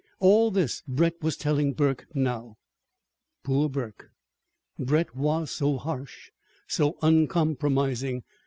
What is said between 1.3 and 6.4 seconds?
telling Burke now. Poor Burke! Brett was so harsh,